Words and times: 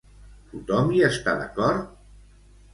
Tothom 0.53 0.89
hi 0.95 1.05
està 1.11 1.37
d'acord? 1.43 1.95